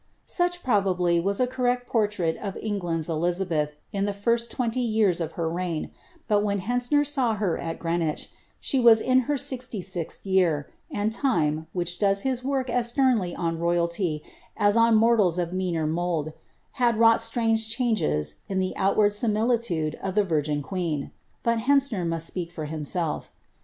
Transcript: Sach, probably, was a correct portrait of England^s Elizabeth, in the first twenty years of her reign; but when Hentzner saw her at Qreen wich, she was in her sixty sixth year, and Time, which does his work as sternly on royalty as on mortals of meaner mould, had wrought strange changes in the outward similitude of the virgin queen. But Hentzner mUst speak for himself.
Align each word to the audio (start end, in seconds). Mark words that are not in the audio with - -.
Sach, 0.25 0.63
probably, 0.63 1.19
was 1.19 1.39
a 1.39 1.45
correct 1.45 1.85
portrait 1.85 2.35
of 2.37 2.55
England^s 2.55 3.07
Elizabeth, 3.07 3.73
in 3.93 4.05
the 4.05 4.13
first 4.17 4.49
twenty 4.49 4.79
years 4.79 5.21
of 5.21 5.33
her 5.33 5.47
reign; 5.47 5.91
but 6.27 6.41
when 6.41 6.57
Hentzner 6.61 7.05
saw 7.05 7.35
her 7.35 7.55
at 7.59 7.77
Qreen 7.79 7.99
wich, 8.03 8.31
she 8.59 8.79
was 8.79 8.99
in 8.99 9.19
her 9.29 9.37
sixty 9.37 9.79
sixth 9.79 10.25
year, 10.25 10.67
and 10.89 11.13
Time, 11.13 11.67
which 11.71 11.99
does 11.99 12.23
his 12.23 12.43
work 12.43 12.67
as 12.67 12.87
sternly 12.87 13.35
on 13.35 13.59
royalty 13.59 14.23
as 14.57 14.75
on 14.75 14.95
mortals 14.95 15.37
of 15.37 15.53
meaner 15.53 15.85
mould, 15.85 16.33
had 16.81 16.97
wrought 16.97 17.21
strange 17.21 17.69
changes 17.69 18.37
in 18.49 18.57
the 18.57 18.73
outward 18.77 19.13
similitude 19.13 19.93
of 20.01 20.15
the 20.15 20.23
virgin 20.23 20.63
queen. 20.63 21.11
But 21.43 21.59
Hentzner 21.59 22.05
mUst 22.07 22.25
speak 22.25 22.51
for 22.51 22.65
himself. 22.65 23.29